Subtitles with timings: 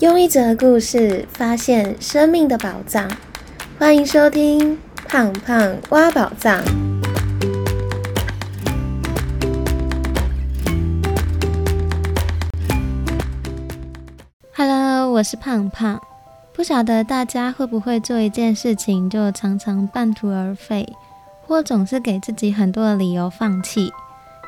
[0.00, 3.06] 用一则故事发现生命的宝藏，
[3.78, 4.74] 欢迎收听
[5.06, 6.58] 《胖胖挖宝藏》。
[14.56, 16.00] Hello，我是胖胖。
[16.54, 20.90] 不晓得大家会不会做一件事情就常常半途而废，
[21.42, 23.92] 或总是给自己很多的理由放弃？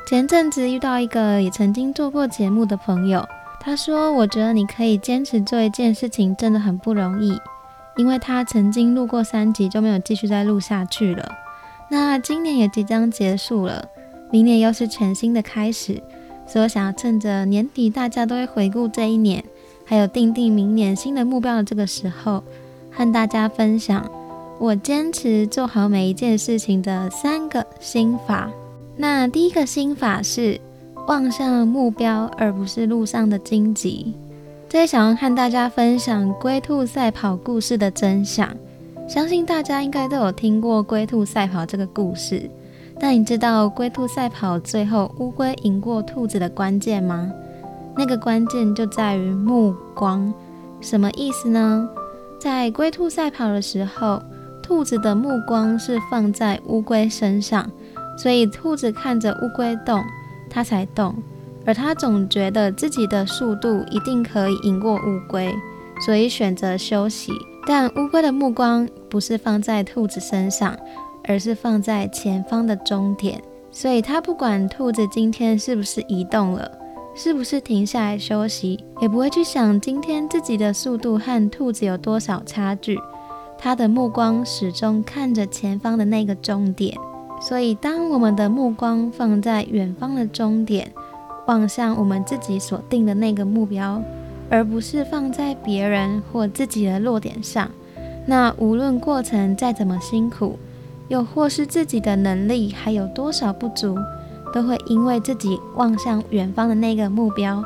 [0.09, 3.23] 前阵子遇到一个也曾经做过节目的朋友。
[3.65, 7.39] 他说：“我觉得你可以坚持做一件事情，真的很不容易，
[7.95, 11.31] 因为他曾经录过三集就没有继续再录下去了。
[11.89, 13.87] 那今年也即将结束了，
[14.29, 16.03] 明年又是全新的开始，
[16.45, 19.41] 所以我想要趁着年底大家都会回顾这一年，
[19.85, 22.43] 还有定定明年新的目标的这个时候，
[22.91, 24.05] 和大家分享
[24.59, 28.51] 我坚持做好每一件事情的三个心法。
[28.97, 30.59] 那第一个心法是。”
[31.07, 34.13] 望向目标，而不是路上的荆棘。
[34.69, 38.49] 在想要和大家分享龟兔赛跑故事的真相，
[39.07, 42.49] 相信大家应该都有听过龟兔赛跑这个故事。
[42.99, 47.31] 但你知道龟兔赛跑最后乌龟赢过兔子的关键吗？
[47.97, 50.33] 那个关键就在于目光。
[50.79, 51.87] 什么意思呢？
[52.39, 54.21] 在龟兔赛跑的时候，
[54.61, 57.69] 兔子的目光是放在乌龟身上，
[58.17, 60.01] 所以兔子看着乌龟动。
[60.53, 61.15] 他才动，
[61.65, 65.51] 而他总觉得自己的速度一定可以赢过乌龟，
[66.05, 67.31] 所以选择休息。
[67.65, 70.77] 但乌龟的目光不是放在兔子身上，
[71.23, 73.41] 而是放在前方的终点，
[73.71, 76.69] 所以他不管兔子今天是不是移动了，
[77.15, 82.99] 是不是停下来休息，也不会去想今天自己的速度和兔子有多少差距。
[83.57, 86.97] 他的目光始终看着前方的那个终点。
[87.45, 90.89] 所以，当我们的目光放在远方的终点，
[91.45, 94.01] 望向我们自己所定的那个目标，
[94.49, 97.69] 而不是放在别人或自己的落点上，
[98.25, 100.57] 那无论过程再怎么辛苦，
[101.09, 103.97] 又或是自己的能力还有多少不足，
[104.53, 107.61] 都会因为自己望向远方的那个目标，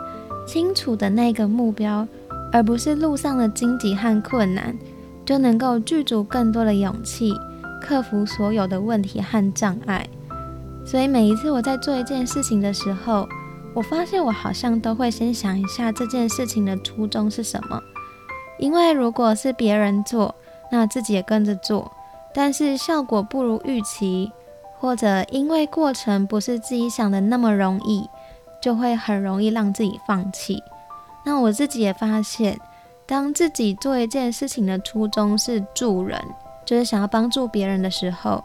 [0.47, 2.07] 清楚的那个目标，
[2.51, 4.75] 而不是路上的荆棘和困难，
[5.23, 7.31] 就能够具足更多的勇气。
[7.81, 10.07] 克服所有的问题和障碍，
[10.85, 13.27] 所以每一次我在做一件事情的时候，
[13.73, 17.81] 我发现我好像都会先想一下这件事情的初衷是什么。
[18.57, 20.33] 因为如果是别人做，
[20.71, 21.91] 那自己也跟着做，
[22.33, 24.31] 但是效果不如预期，
[24.79, 28.09] 或者因为过程不是自己想的那么容易，
[28.61, 30.61] 就会很容易让自己放弃。
[31.23, 32.59] 那我自己也发现，
[33.05, 36.19] 当自己做一件事情的初衷是助人。
[36.67, 38.43] 就是想要帮助别人的时候，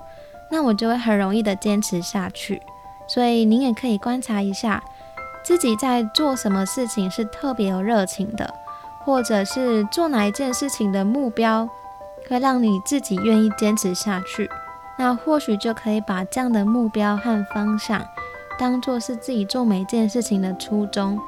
[0.48, 2.62] 那我就会很容易的坚持下去。
[3.08, 4.82] 所以您也可以观察一下，
[5.42, 8.54] 自己在做什么事情是特别有热情的，
[9.04, 11.68] 或者是做哪一件事情的目标，
[12.28, 14.48] 会让你自己愿意坚持下去。
[14.96, 18.00] 那或许就可以把这样的目标和方向，
[18.56, 21.18] 当做是自己做每件事情的初衷。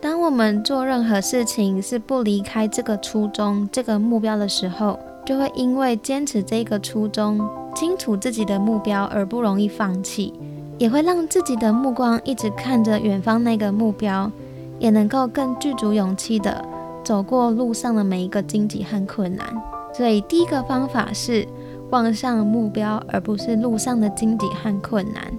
[0.00, 7.40] 当我们做任何事情是不离开这个初衷、这个目标的时候，就会因为坚持这个初衷，
[7.74, 10.32] 清楚自己的目标而不容易放弃，
[10.78, 14.30] 也会让自己的目光一直看着远方那个目标，
[14.78, 16.64] 也能够更具足勇气的
[17.02, 19.46] 走过路上的每一个荆棘和困难。
[19.94, 21.46] 所以第一个方法是
[21.90, 25.32] 望向目标，而不是路上的荆棘和困难。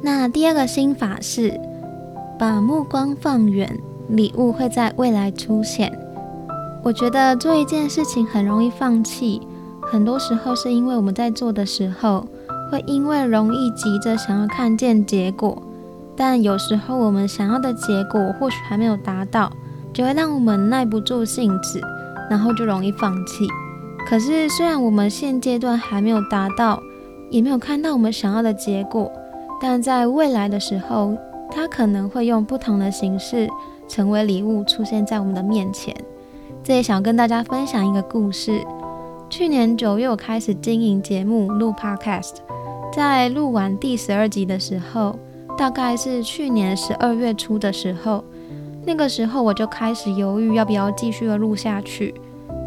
[0.00, 1.58] 那第二个心法是
[2.38, 3.78] 把目光放远，
[4.08, 5.90] 礼物会在未来出现。
[6.84, 9.40] 我觉得做一件事情很容易放弃，
[9.80, 12.26] 很多时候是因为我们在做的时候，
[12.70, 15.62] 会因为容易急着想要看见结果，
[16.14, 19.50] 但有时候我们想要的结果或许还没有达到，
[19.94, 21.80] 就会让我们耐不住性子，
[22.28, 23.48] 然后就容易放弃。
[24.06, 26.82] 可是虽然我们现阶段还没有达到，
[27.30, 29.10] 也没有看到我们想要的结果，
[29.58, 31.16] 但在未来的时候，
[31.50, 33.48] 它可能会用不同的形式
[33.88, 35.96] 成为礼物出现在我们的面前。
[36.64, 38.64] 这里想跟大家分享一个故事。
[39.28, 42.36] 去年九月，我开始经营节目录 Podcast，
[42.90, 45.14] 在录完第十二集的时候，
[45.58, 48.24] 大概是去年十二月初的时候，
[48.86, 52.14] 那个时候我就开始犹豫要不要继续的录下去，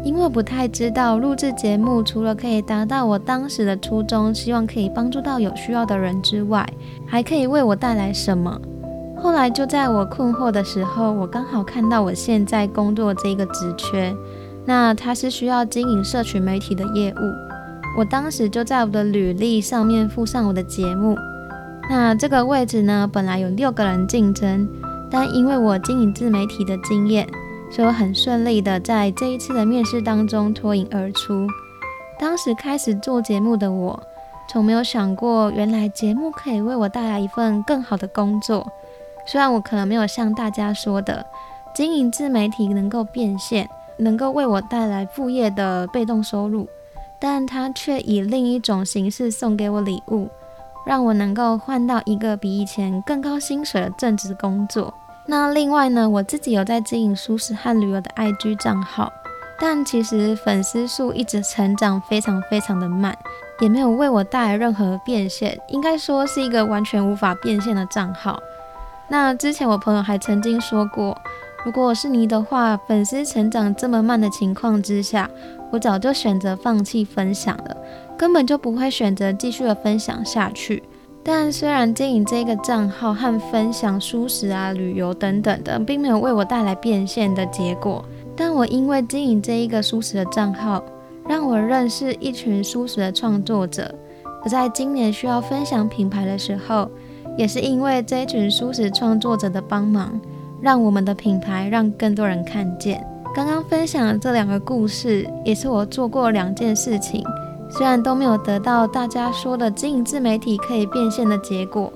[0.04, 6.64] 因为不太知道录制节目除了可以达到我当时的初衷，希望可以帮助到有需要的人之外，
[7.04, 8.60] 还可以为我带来什么。
[9.20, 14.14] 后来就在我困惑的时候，我刚好看到我现在工作这个职缺，
[14.64, 17.98] 那它是需要经营社群媒体的业务。
[17.98, 21.16] 我当时就在我的履历上面附上我的节目。
[21.90, 24.68] 那这个位置呢，本来有六个人竞争，
[25.10, 27.26] 但因为我经营自媒体的经验，
[27.70, 31.46] 所以我很顺利的在这一次的面试当中脱颖而出。
[32.20, 34.00] 当时开始做节目的我，
[34.48, 38.66] 从没有想过，原来节目可以为我带来一份更好的工作。
[39.30, 41.26] 虽然我可能没有像大家说的，
[41.74, 46.66] 经营自媒体能够变现，能够为我带来副业的被动收入，
[47.20, 50.30] 但它却以另一种形式送给我礼物，
[50.86, 54.94] 让我能够换到一个比以前更高薪水的正职工作。
[55.26, 59.12] 那另外呢，我自己有在经营舒适和旅游的 IG 账号，
[59.60, 63.14] 但其实粉丝数一直成长非常非常的慢，
[63.60, 68.40] 也没有为我带来任何变现，应该说是一个完全无法变现的账号。
[69.10, 71.16] 那之前我朋友还曾经说过，
[71.64, 75.30] 如果我是你的话，粉丝成长这么慢的情况之下，
[75.70, 77.76] 我早就选择放弃分享了，
[78.18, 80.82] 根本就不会选择继续的分享下去。
[81.24, 88.04] 但虽然经营这个账号和分享舒适啊、旅游等等的，并没有为我带来变现的结果，
[88.36, 90.82] 但我因为经营这一个舒适的账号，
[91.26, 93.94] 让我认识一群舒适的创作者。
[94.42, 96.88] 而在今年需要分享品牌的时候，
[97.38, 100.20] 也是因为这一群舒适创作者的帮忙，
[100.60, 103.02] 让我们的品牌让更多人看见。
[103.32, 107.24] 刚刚分享的这两个故事，也是我做过两件事情。
[107.70, 111.92] 虽然都没有得到大家说的经营自媒体可以变现的结果，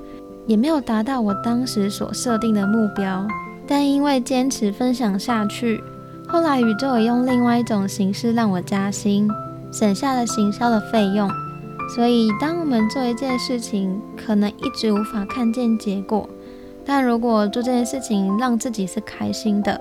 [0.47, 3.27] 也没有达到我当时所设定的目标，
[3.67, 5.83] 但因为坚持分享下去，
[6.29, 9.29] 后来宇宙也用另外一种形式让我加薪，
[9.73, 11.29] 省下了行销的费用。
[11.89, 16.29] 所以，当我们做一件事情，可能一直无法看见结果，
[16.85, 19.79] 但如果做这件事情让自己是开心的，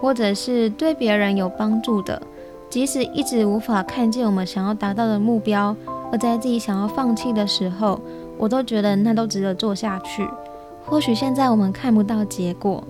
[0.00, 2.22] 或者是对别人有帮助的。
[2.68, 5.74] 即使一直无法看见我们想要达到的目标，
[6.12, 8.00] 而在自己想要放弃的时候，
[8.38, 10.28] 我都觉得那都值得做下去。
[10.86, 12.84] 或许现在我们看不到结果，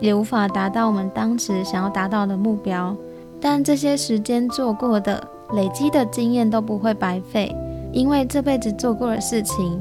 [0.00, 2.94] 也无法达到我们当时想要达到的目标，
[3.40, 7.54] 但这些时间做过的、累积的经验都不会白费，
[7.92, 9.80] 因为这辈子做过的事情，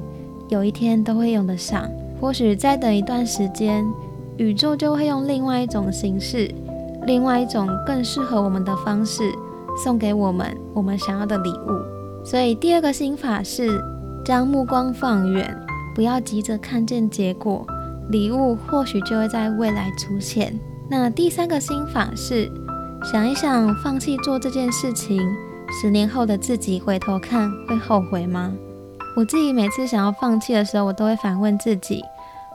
[0.49, 1.89] 有一天都会用得上。
[2.19, 3.85] 或许再等一段时间，
[4.37, 6.53] 宇宙就会用另外一种形式。
[7.07, 9.23] 另外一种更适合我们的方式，
[9.83, 12.23] 送给我们我们想要的礼物。
[12.23, 13.81] 所以第二个心法是
[14.23, 15.57] 将目光放远，
[15.95, 17.65] 不要急着看见结果，
[18.11, 20.53] 礼物或许就会在未来出现。
[20.87, 22.51] 那第三个心法是
[23.03, 25.19] 想一想，放弃做这件事情，
[25.71, 28.51] 十年后的自己回头看会后悔吗？
[29.15, 32.03] 我自己每次想要放弃的时候，我都会反问自己：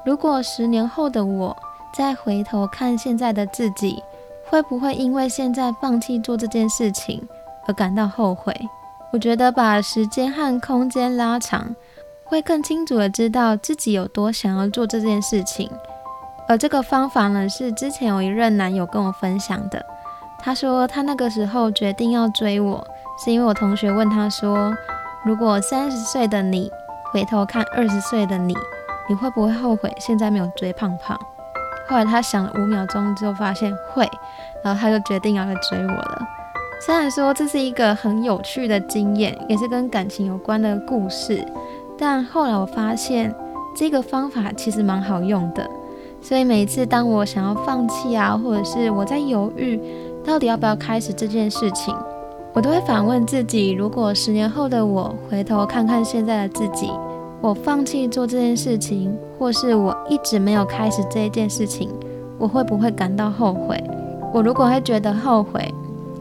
[0.04, 1.56] 如果十年后的我
[1.94, 4.02] 再回头看现在的自己。
[4.48, 7.20] 会不会因为现在放弃做这件事情
[7.66, 8.54] 而感到后悔？
[9.12, 11.74] 我觉得把时间和空间拉长，
[12.24, 15.68] 会更清楚的知道自己有多想要做这件事情。
[16.46, 19.84] 而这个方法呢，是之前有一任男友跟我分享的。
[20.38, 22.86] 他说他那个时候决定要追我，
[23.16, 24.74] 是因为我同学问他说
[25.24, 26.70] ：“如果三十岁的你
[27.12, 28.54] 回头看二十岁的你，
[29.08, 31.18] 你会不会后悔现在没有追胖胖？”
[31.88, 34.08] 后来他想了五秒钟之后，发现会，
[34.62, 36.26] 然后他就决定要来追我了。
[36.84, 41.42] 虽然说这是一个很有趣的经验，也是跟感情有关的故事，
[41.96, 43.34] 但后来我发现
[43.74, 45.66] 这个方法其实蛮好用的。
[46.20, 49.80] 所以每次当我想要放弃啊，或者是我在犹豫
[50.24, 51.96] 到底要不要开始这件事情，
[52.56, 56.90] 我都会反问自己：如果十年后的我回头看看现在的自己。
[57.42, 61.90] 我放弃做这件事情，或是我一直没有开始这一件事情，
[62.38, 63.78] 我会不会感到后悔？
[64.32, 65.70] 我如果会觉得后悔，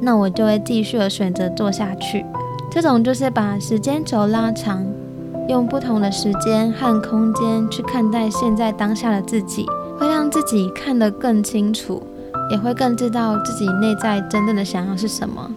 [0.02, 2.26] 那我就会继续的选择做下去。
[2.70, 4.86] 这种就是把时间轴拉长，
[5.48, 9.66] 用不同的时间和空间去看待现在当下的自己，
[9.98, 12.04] 会让自己看得更清楚，
[12.52, 15.50] 也会更知道自己内在真正的想要是什么。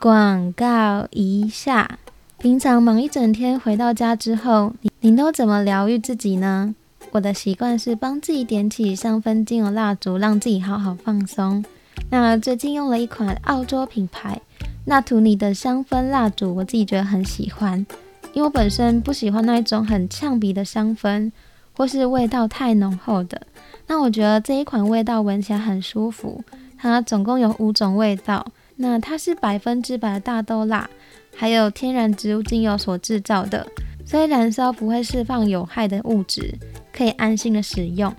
[0.00, 1.98] 广告一下。
[2.38, 6.72] 平常忙一整天，回到家之后，你你都怎么疗愈自己呢？
[7.10, 11.64] 我的习惯是帮自己点起香氛精油蜡烛，让自己好好放松。
[12.10, 14.40] 那最近用了一款澳洲品牌
[14.84, 17.84] 纳图尼的香氛蜡烛，我自己觉得很喜欢，
[18.32, 21.32] 因为我本身不喜欢那一种很呛鼻的香氛，
[21.76, 23.42] 或是味道太浓厚的。
[23.88, 26.44] 那我觉得这一款味道闻起来很舒服。
[26.80, 28.46] 它总共有五种味道，
[28.78, 30.88] 那它是百分之百的大豆蜡。
[31.36, 33.64] 还有天然植物精油所制造的，
[34.04, 36.52] 所以燃烧不会释放有害的物质，
[36.92, 38.12] 可以安心的使用。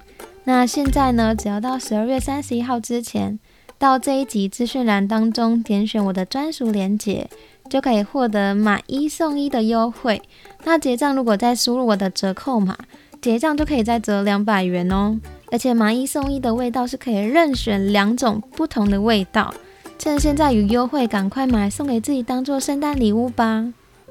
[0.46, 3.38] 那现在呢，只要到十二月三十一号之前，
[3.78, 7.30] 到这一集资讯栏当中点选我的专属链接，
[7.70, 10.22] 就可以获得买一送一的优惠。
[10.64, 12.78] 那结账如果再输入我的折扣码，
[13.22, 15.20] 结账就可以再折两百元哦。
[15.52, 19.54] 而且买一送一的味道是可以任选两种不同的味道。
[20.00, 23.66] 趁现在有优惠，赶快买送给自己当做圣诞礼物吧。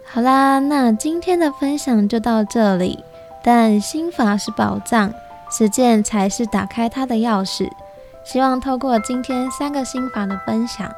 [0.06, 3.02] 好啦，那今天的分享就到这里。
[3.42, 5.10] 但心法是宝藏，
[5.50, 7.70] 实践才是打开它的钥匙。
[8.22, 10.92] 希望透过今天三个心法的分享，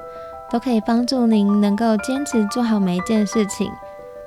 [0.50, 3.70] 都可以帮助您能够坚持做好每一件事情，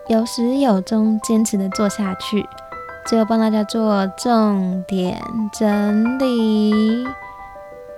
[0.07, 2.47] 有始有终，坚持的做下去。
[3.05, 7.05] 最后帮大家做重点整理。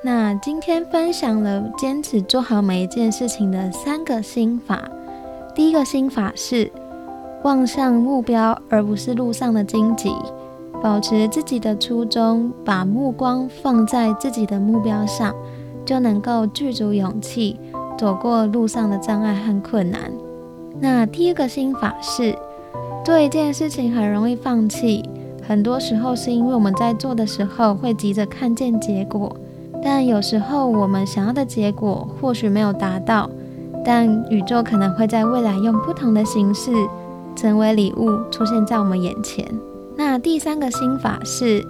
[0.05, 4.87] 那今天分享了坚持做好每一件事情的三个心法。
[5.55, 6.71] 第一个心法是
[7.41, 10.13] 望向目标，而不是路上的荆棘。
[10.83, 15.33] 保持自己的初衷，把目光放在自己的目标上，
[15.83, 17.59] 就能够具足勇气，
[17.97, 20.11] 走过路上的障碍和困难。
[20.79, 22.37] 那第二个心法是。
[23.03, 25.03] 做一件事情很容易放弃，
[25.47, 29.35] 很多时候是因为我们在做的时候会急着看见结果，
[29.87, 33.29] 但有时候我们想要的结果或许没有达到，
[33.85, 36.71] 但宇宙可能会在未来用不同的形式
[37.35, 39.47] 成为礼物出现在我们眼前。
[39.95, 41.63] 那第三个心法是，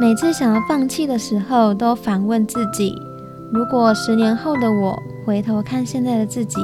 [0.00, 3.02] 每次想要放弃的时候，都反问自己：
[3.50, 4.96] 如果十年后的我
[5.26, 6.60] 回头看现在的自己，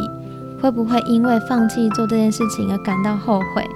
[0.62, 3.68] 会不会因为放弃做这件事情而感到后悔？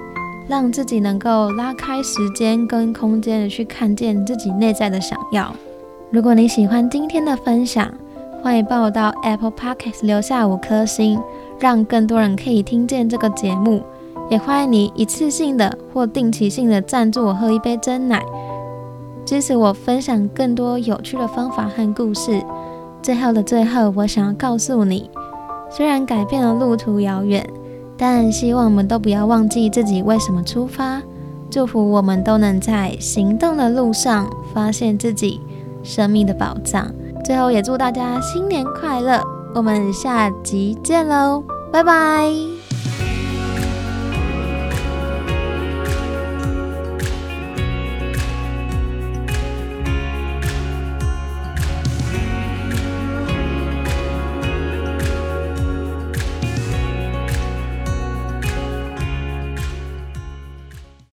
[0.47, 5.53] 让自己能够拉开时间跟空间去看见自己内在的想要。
[6.09, 7.93] 如果你喜欢今天的分享，
[8.41, 11.19] 欢迎帮我到 Apple Podcast 留下五颗星，
[11.59, 13.83] 让更多人可以听见这个节目。
[14.29, 18.23] 也欢迎你一次性的或定期性的赞助我喝一杯真奶，
[19.25, 22.41] 支持我分享更多有趣的方法和故事。
[23.01, 25.09] 最后的最后，我想要告诉你，
[25.69, 27.45] 虽然改变了路途遥远。
[27.99, 31.01] 但希望我们都不要忘记自己为什么出发。
[31.49, 35.41] 祝福我们都能在行动的路上发现自己
[35.87, 36.93] 生命的宝藏。
[37.23, 39.21] 最后也祝大家新年快乐！
[39.55, 42.56] 我们下集见喽，拜拜。